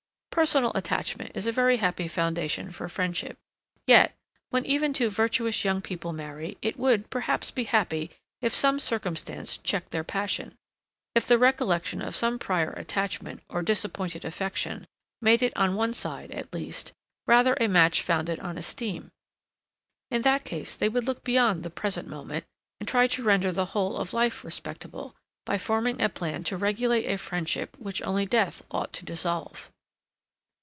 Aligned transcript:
Personal 0.33 0.71
attachment 0.75 1.33
is 1.35 1.45
a 1.45 1.51
very 1.51 1.77
happy 1.77 2.07
foundation 2.07 2.71
for 2.71 2.87
friendship; 2.87 3.37
yet, 3.85 4.15
when 4.49 4.65
even 4.65 4.93
two 4.93 5.09
virtuous 5.09 5.65
young 5.65 5.81
people 5.81 6.13
marry, 6.13 6.57
it 6.61 6.77
would, 6.79 7.09
perhaps, 7.09 7.51
be 7.51 7.65
happy 7.65 8.09
if 8.41 8.55
some 8.55 8.79
circumstance 8.79 9.57
checked 9.57 9.91
their 9.91 10.05
passion; 10.05 10.55
if 11.13 11.27
the 11.27 11.37
recollection 11.37 12.01
of 12.01 12.15
some 12.15 12.39
prior 12.39 12.71
attachment, 12.71 13.43
or 13.49 13.61
disappointed 13.61 14.23
affection, 14.23 14.87
made 15.21 15.43
it 15.43 15.51
on 15.57 15.75
one 15.75 15.93
side, 15.93 16.31
at 16.31 16.51
least, 16.53 16.93
rather 17.27 17.55
a 17.59 17.67
match 17.67 18.01
founded 18.01 18.39
on 18.39 18.57
esteem. 18.57 19.11
In 20.09 20.21
that 20.21 20.45
case 20.45 20.77
they 20.77 20.87
would 20.89 21.03
look 21.03 21.25
beyond 21.25 21.61
the 21.61 21.69
present 21.69 22.07
moment, 22.07 22.45
and 22.79 22.87
try 22.87 23.05
to 23.07 23.23
render 23.23 23.51
the 23.51 23.65
whole 23.75 23.97
of 23.97 24.13
life 24.13 24.45
respectable, 24.45 25.13
by 25.45 25.57
forming 25.57 26.01
a 26.01 26.07
plan 26.07 26.45
to 26.45 26.55
regulate 26.55 27.05
a 27.05 27.17
friendship 27.17 27.75
which 27.77 28.01
only 28.03 28.25
death 28.25 28.63
ought 28.71 28.93
to 28.93 29.03
dissolve. 29.03 29.69